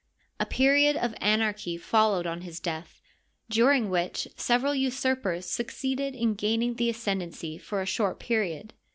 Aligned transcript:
A 0.39 0.47
period 0.47 0.95
of 0.97 1.13
anarchy 1.21 1.77
followed 1.77 2.25
on 2.25 2.41
his 2.41 2.59
death, 2.59 2.99
during 3.51 3.87
which 3.87 4.27
several 4.35 4.73
usurpers 4.73 5.45
succeeded 5.45 6.15
in 6.15 6.33
gaining 6.33 6.73
the 6.77 6.89
ascendency 6.89 7.59
for 7.59 7.83
a 7.83 7.85
short 7.85 8.19
period. 8.19 8.73